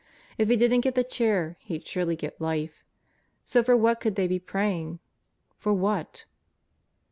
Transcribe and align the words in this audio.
If 0.35 0.49
he 0.49 0.55
didn't 0.55 0.81
get 0.81 0.95
the 0.95 1.03
chair 1.03 1.57
he'd 1.59 1.85
surely 1.85 2.15
get 2.15 2.41
life. 2.41 2.83
So 3.45 3.61
for 3.61 3.77
what 3.77 3.99
could 3.99 4.15
they 4.15 4.25
be 4.25 4.39
praying? 4.39 4.97
For 5.59 5.73
what? 5.73 6.25